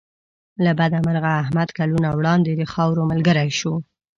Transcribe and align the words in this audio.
له 0.63 0.71
بده 0.79 0.97
مرغه 1.07 1.31
احمد 1.43 1.69
کلونه 1.77 2.09
وړاندې 2.17 2.51
د 2.55 2.63
خاورو 2.73 3.01
ملګری 3.11 3.49
شو. 3.59 3.73